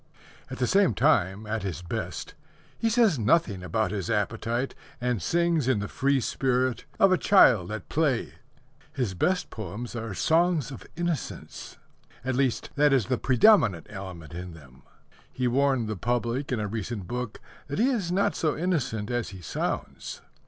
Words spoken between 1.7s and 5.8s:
best, he says nothing about his appetite, and sings in